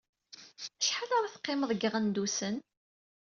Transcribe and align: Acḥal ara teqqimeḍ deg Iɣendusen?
Acḥal 0.81 1.11
ara 1.17 1.33
teqqimeḍ 1.33 1.69
deg 1.73 1.85
Iɣendusen? 1.87 2.55